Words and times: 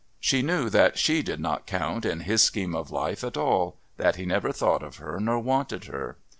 She 0.19 0.41
knew 0.41 0.67
that 0.71 0.97
she 0.97 1.21
did 1.21 1.39
not 1.39 1.67
count 1.67 2.05
in 2.05 2.21
his 2.21 2.41
scheme 2.41 2.73
of 2.73 2.89
life 2.89 3.23
at 3.23 3.37
all, 3.37 3.77
that 3.97 4.15
he 4.15 4.25
never 4.25 4.51
thought 4.51 4.81
of 4.81 4.95
her 4.95 5.19
nor 5.19 5.37
wanted 5.37 5.83
her. 5.85 6.17